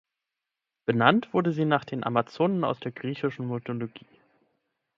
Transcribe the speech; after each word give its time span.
Benannt 0.87 1.31
wurde 1.31 1.51
sie 1.53 1.65
nach 1.65 1.85
den 1.85 2.03
Amazonen 2.03 2.63
aus 2.63 2.79
der 2.79 2.91
griechischen 2.91 3.47
Mythologie. 3.47 4.07